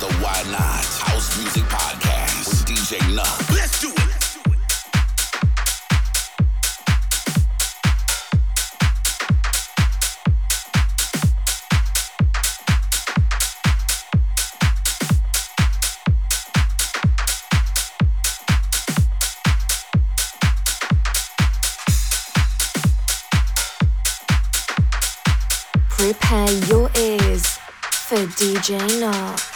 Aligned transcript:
the 0.00 0.06
Why 0.14 0.42
Not 0.50 0.84
House 1.02 1.36
Music 1.36 1.62
Podcast 1.64 2.48
with 2.48 2.64
DJ 2.64 2.98
Nuh. 3.14 3.22
Let's 3.54 3.80
do 3.82 3.88
it. 3.88 3.96
Prepare 25.90 26.52
your 26.68 26.90
ears 26.96 27.58
for 28.08 28.24
DJ 28.38 28.98
Nuh. 28.98 29.49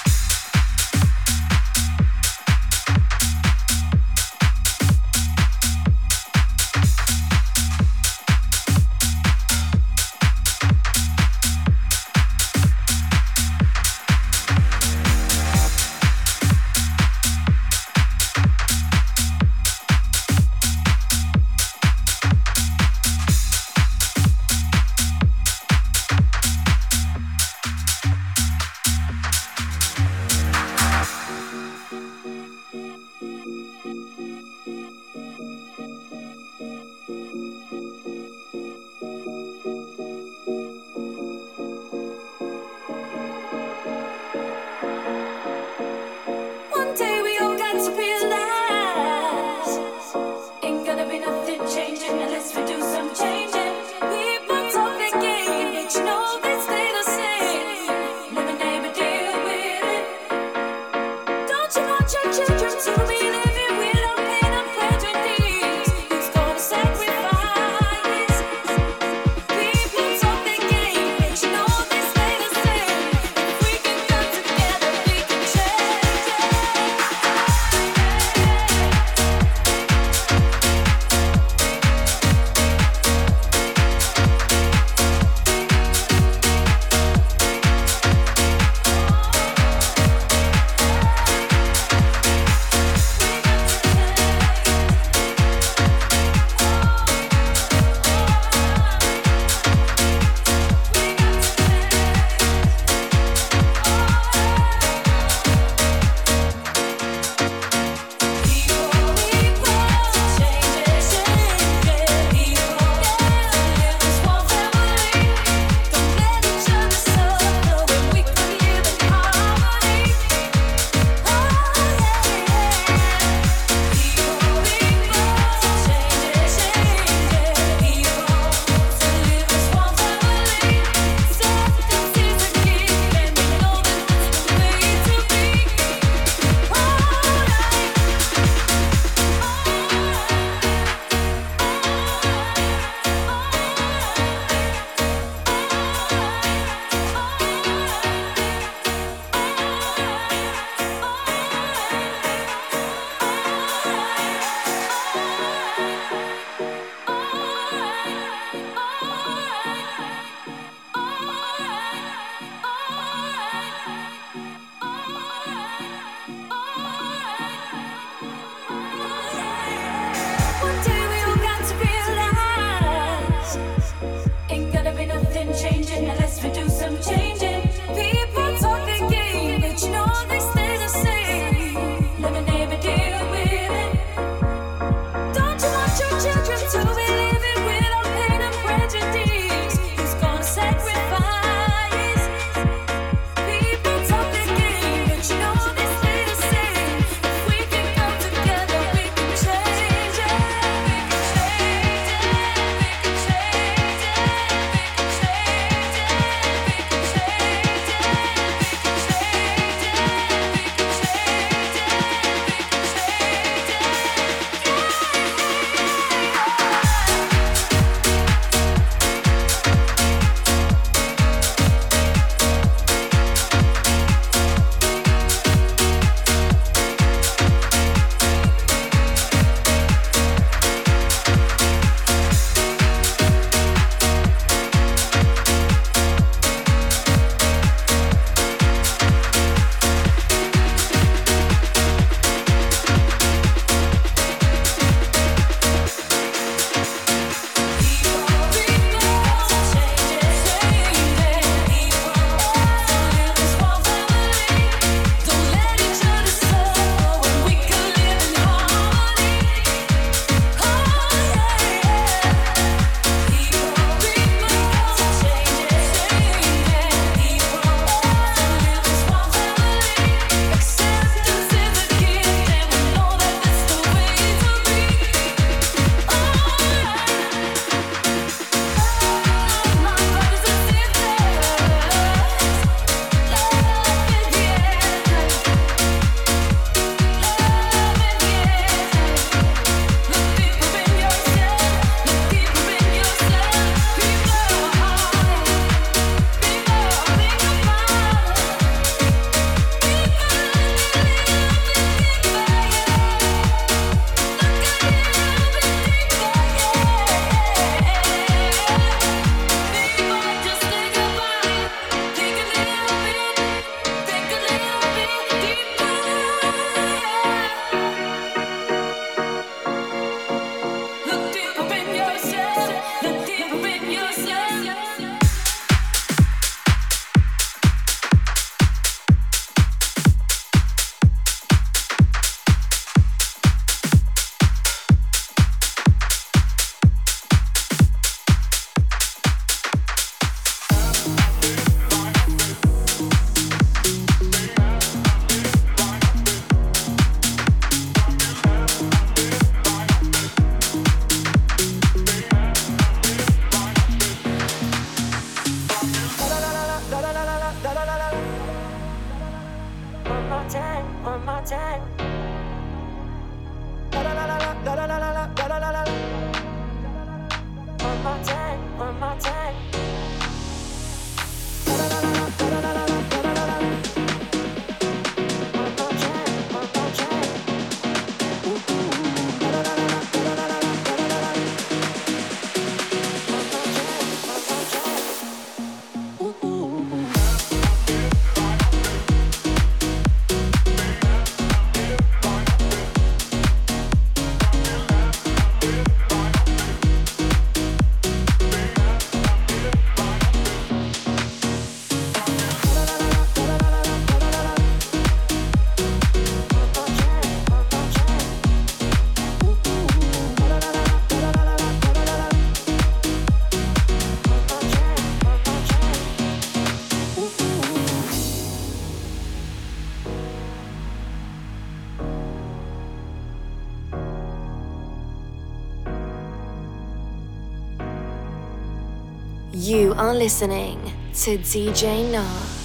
You 429.65 429.95
are 429.97 430.13
listening 430.15 430.77
to 431.25 431.39
DJ 431.39 432.13
Nah. 432.13 432.64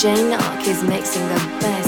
DJ 0.00 0.30
Knock 0.30 0.66
is 0.66 0.82
mixing 0.82 1.28
the 1.28 1.34
best 1.60 1.79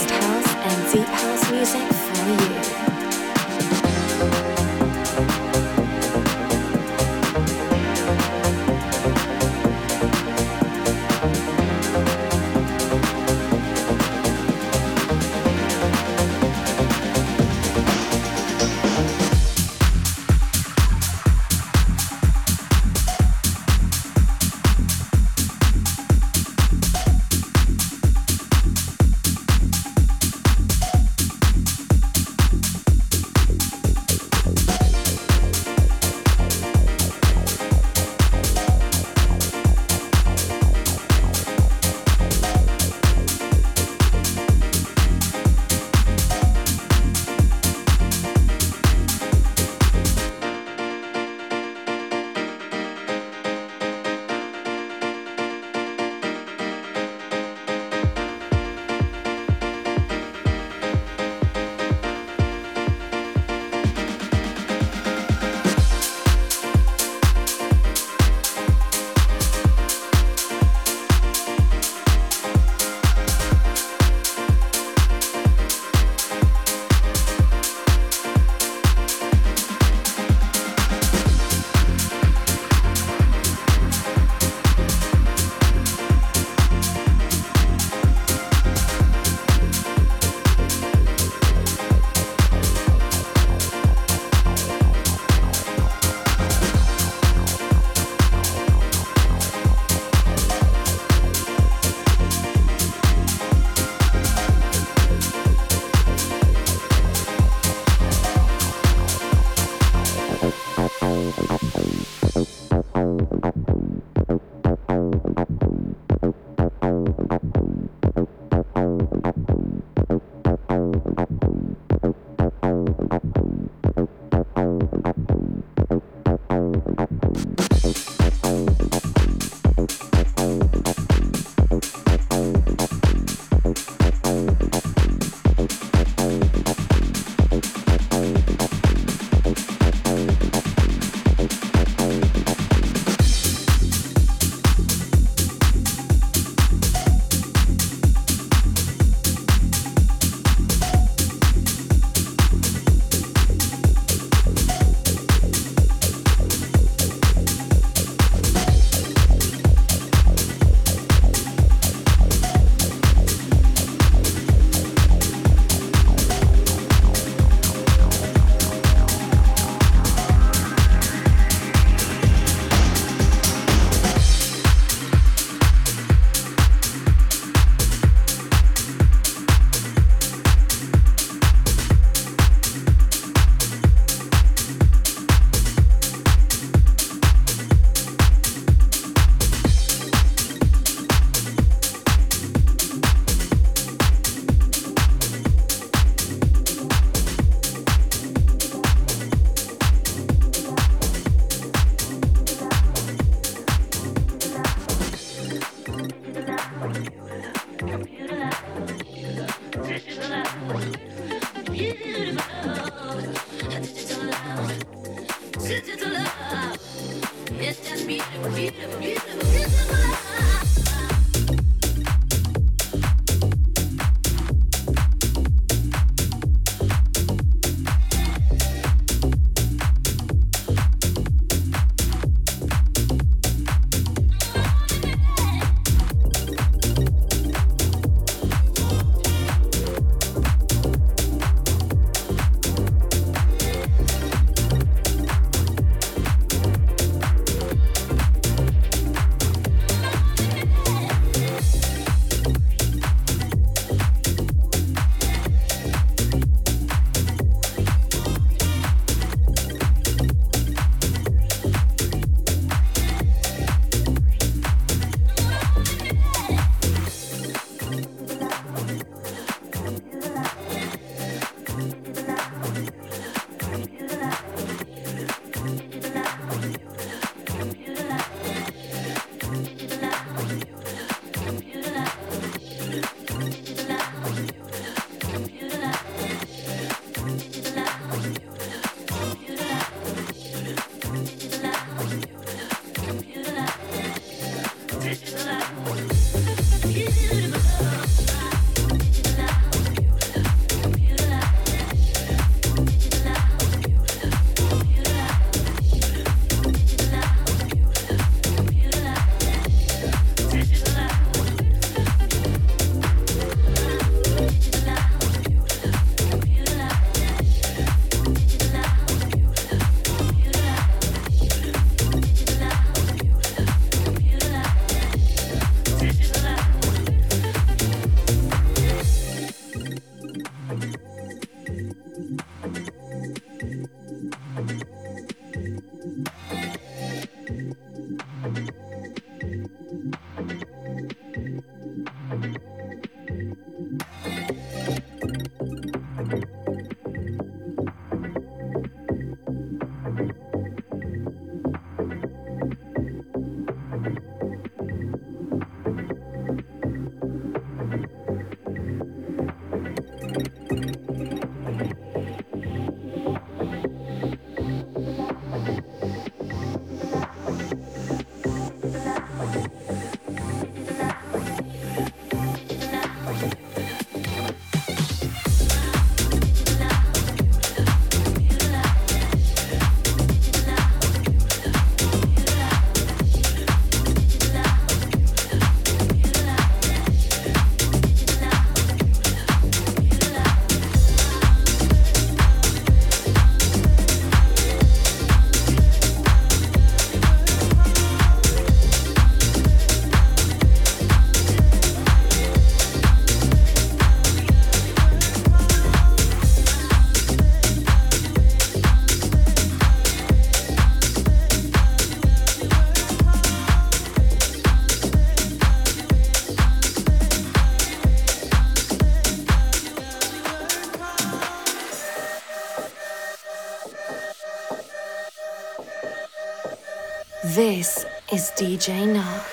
DJ 428.62 429.11
Nah. 429.11 429.52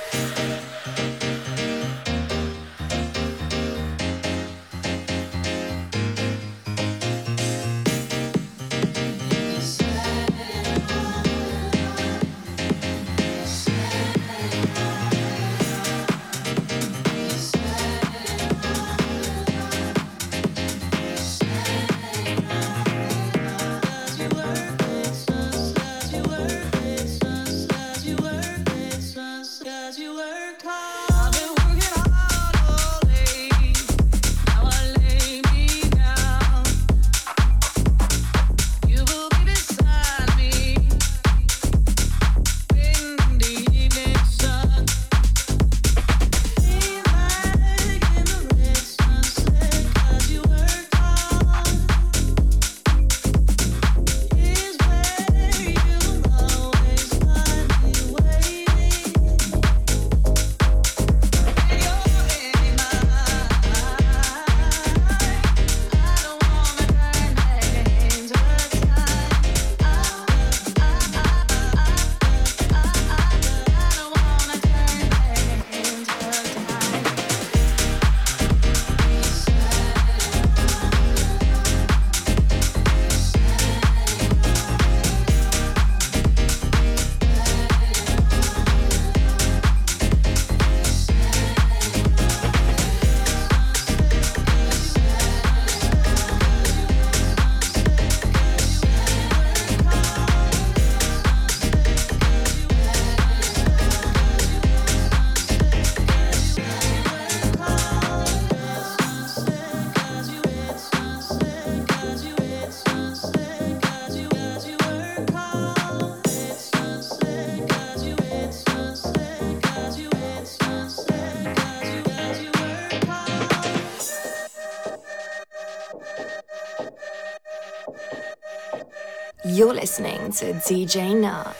To 130.39 130.53
DJ 130.53 131.19
Nah. 131.19 131.58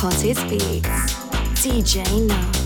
Hottest 0.00 0.48
beats. 0.48 1.14
DJ 1.60 2.02
Nuh. 2.26 2.59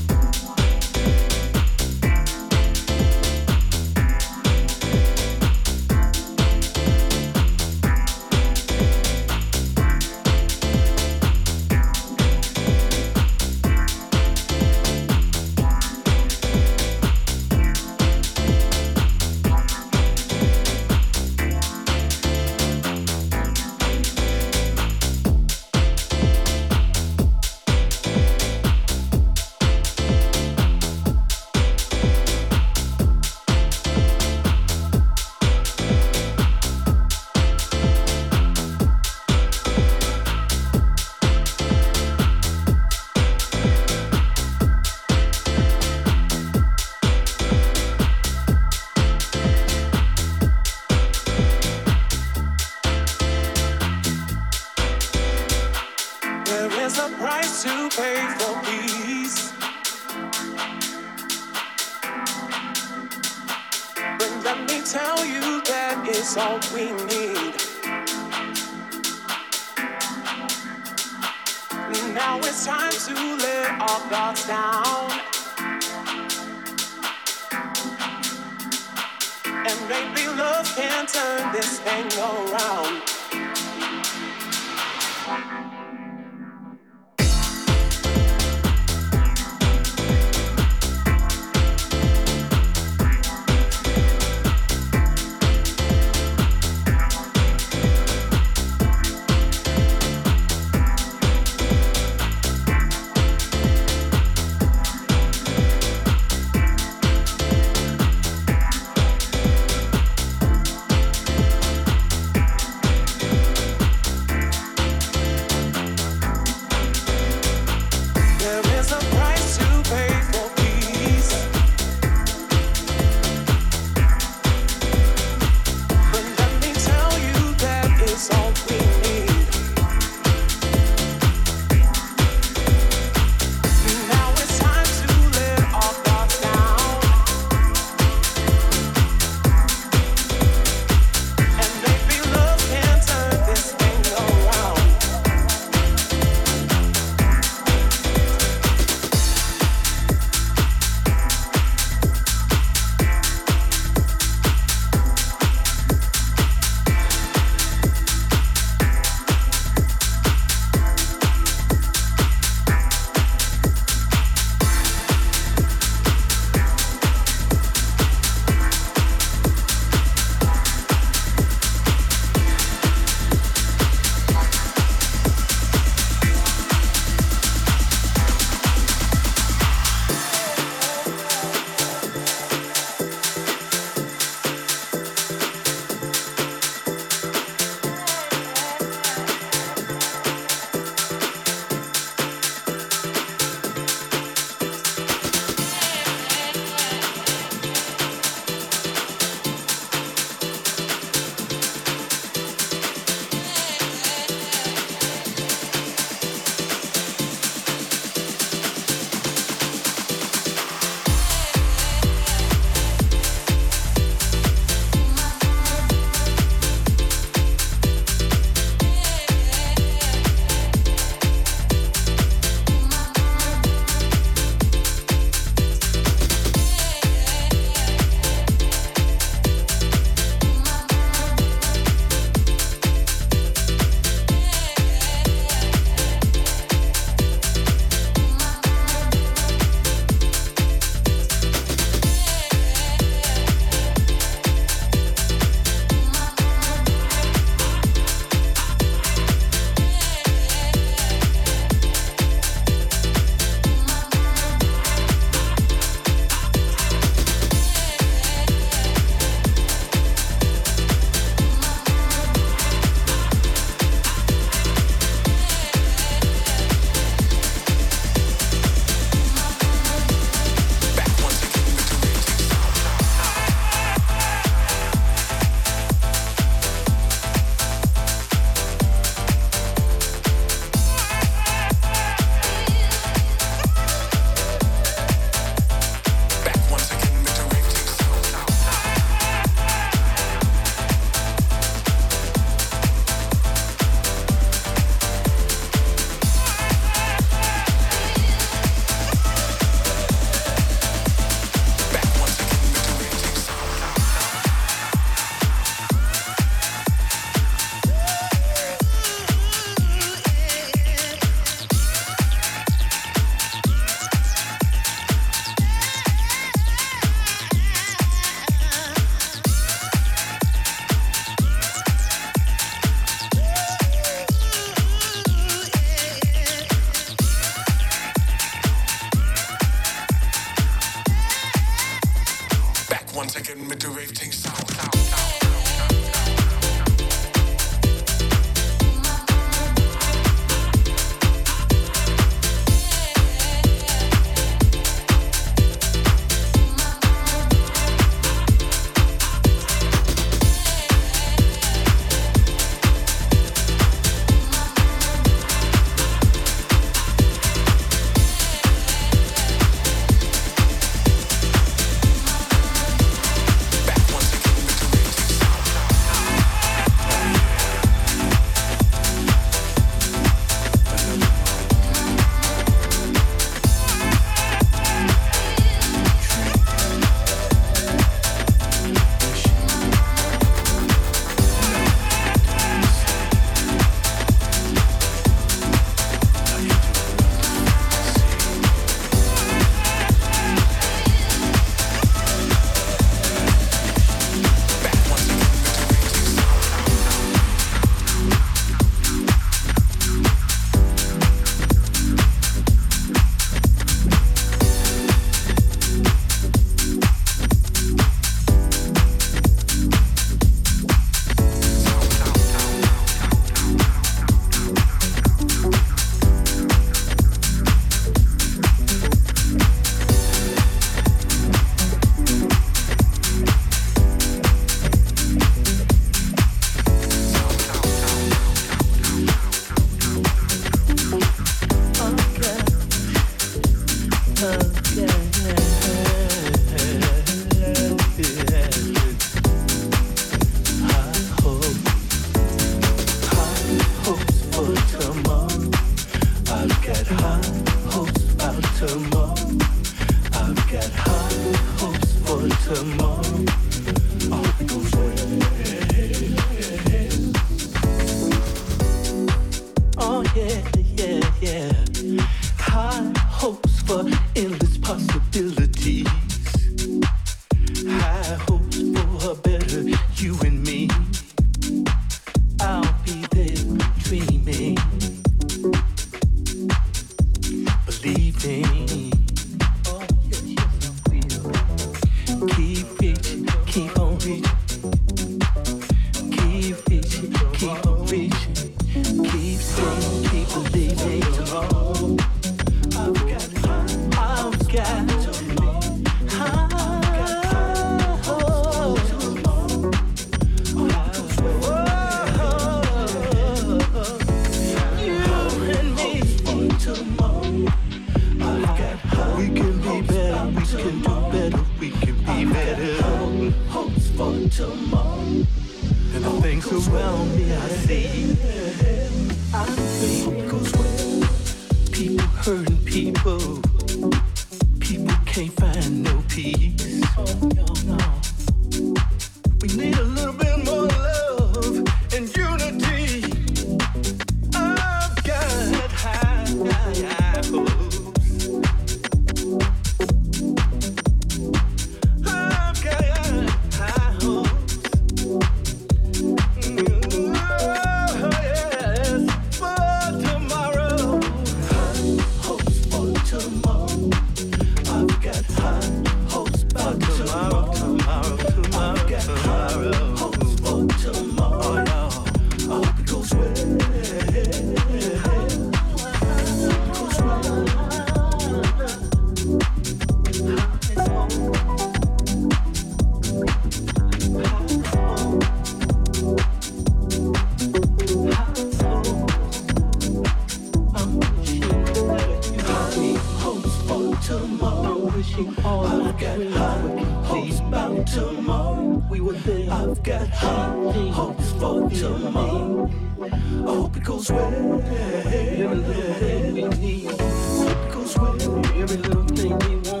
pushing 585.21 585.65
on. 585.65 586.01
I've 586.01 586.19
got 586.19 586.37
really 586.37 586.51
high 586.51 587.03
hopes 587.23 587.59
about 587.59 588.07
tomorrow. 588.07 589.03
We 589.09 589.21
were 589.21 589.33
there. 589.33 589.71
I've 589.71 590.01
got 590.03 590.27
high 590.29 591.09
hopes 591.11 591.51
for 591.51 591.89
tomorrow. 591.89 592.89
I 593.21 593.29
hope 593.29 593.97
it 593.97 594.03
goes 594.03 594.31
well. 594.31 594.81
Every 594.81 595.77
little 595.77 596.13
thing 596.15 596.53
we 596.55 596.61
need. 596.77 597.07
I 597.07 597.13
hope 597.13 597.87
it 597.87 597.93
goes 597.93 598.17
well. 598.17 598.65
Every 598.81 598.97
little 598.97 599.25
thing 599.25 599.59
we 599.59 599.89
want. 599.89 600.00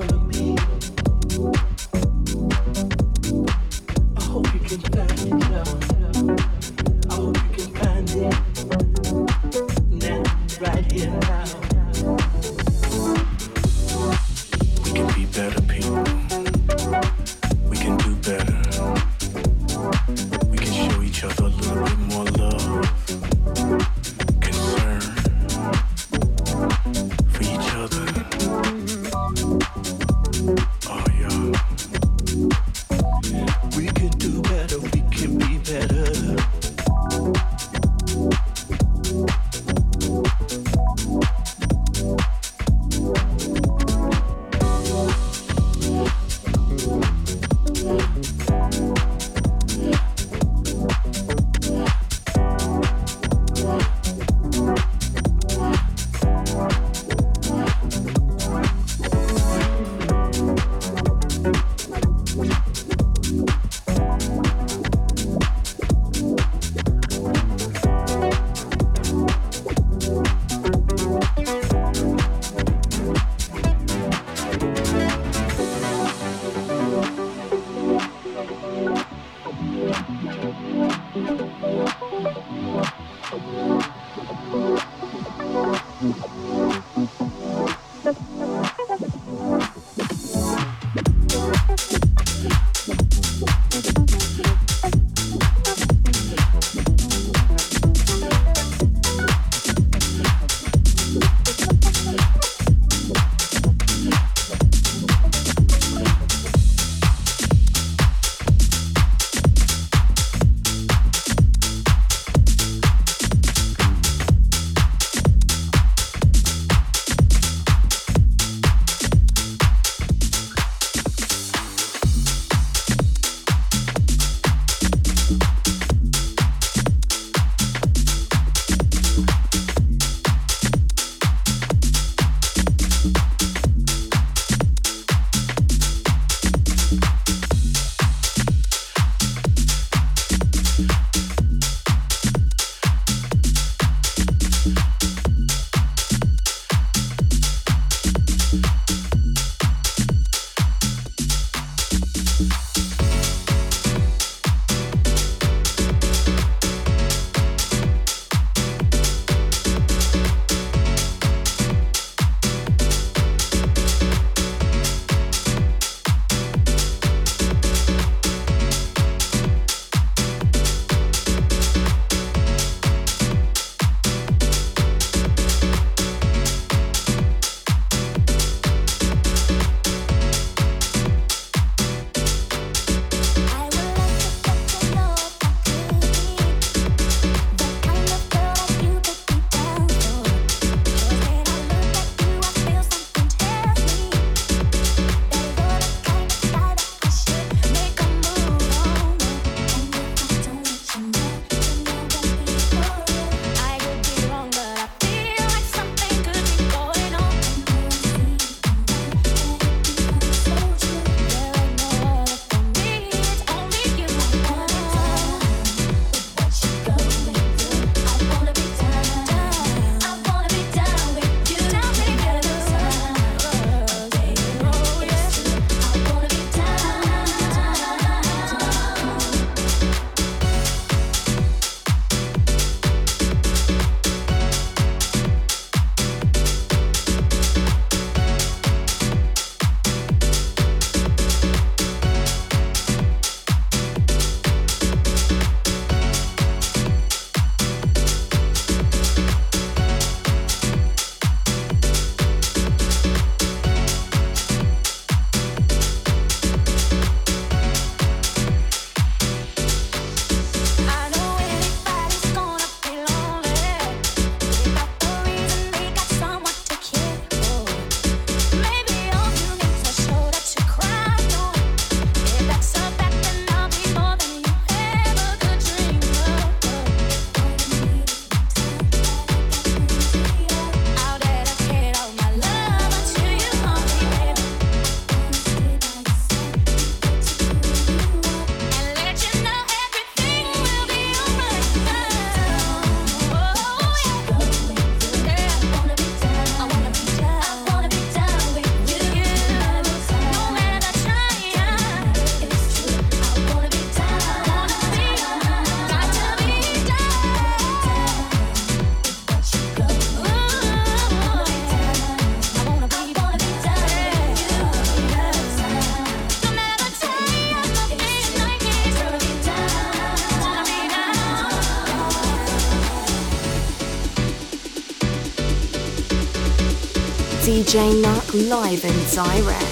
DJ 327.41 327.91
Nuck 328.03 328.33
live 328.49 328.85
and 328.85 329.11
direct. 329.11 329.70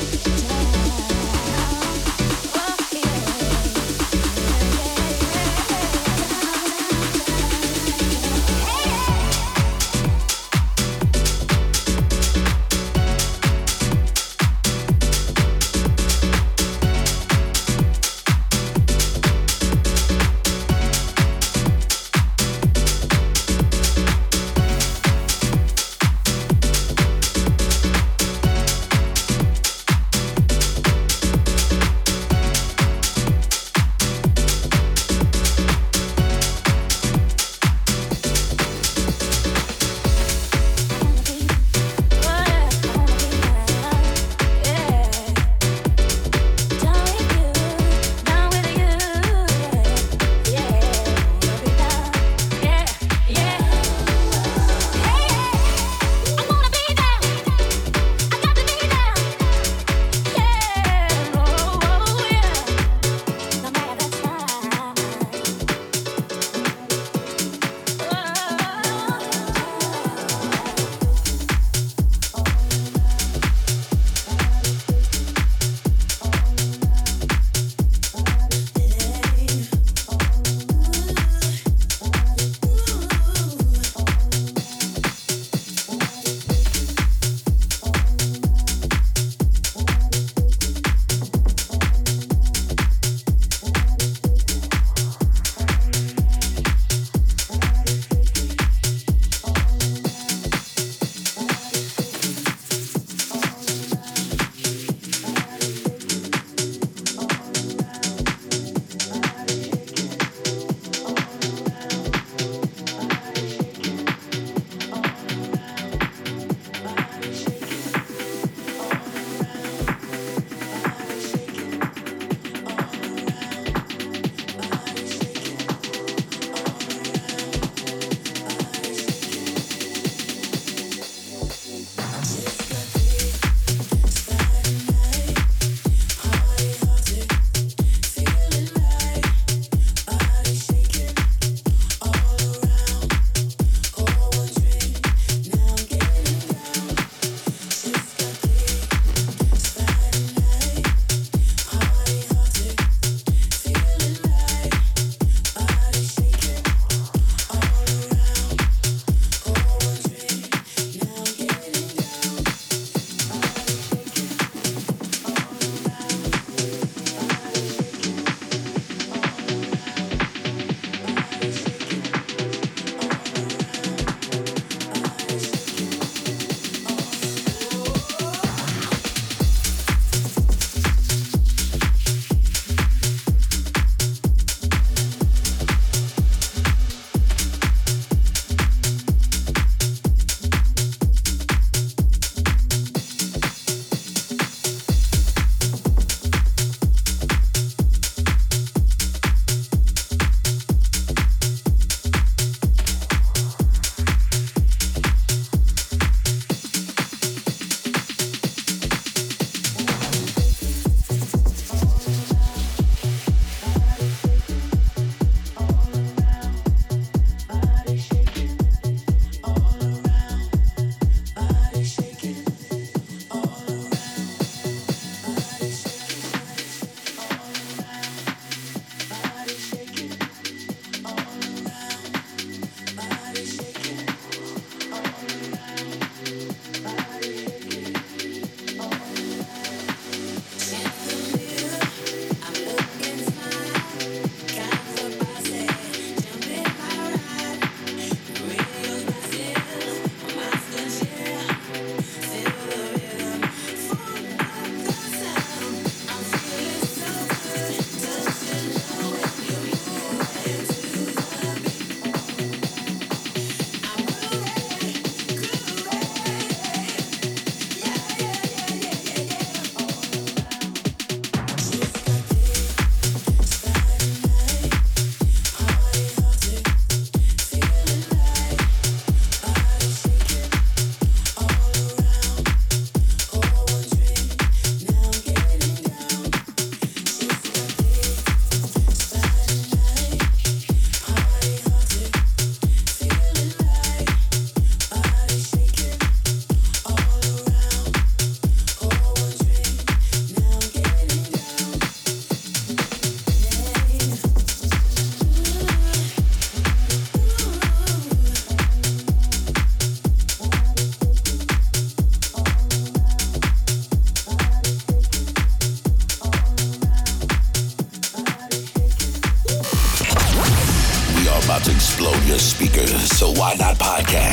Not 323.60 323.78
podcast? 323.78 324.29